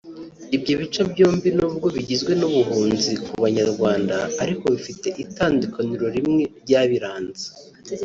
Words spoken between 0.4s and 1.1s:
Ibyo bice